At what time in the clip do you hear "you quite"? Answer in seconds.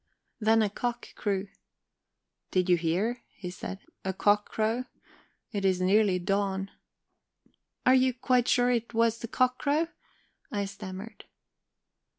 7.93-8.47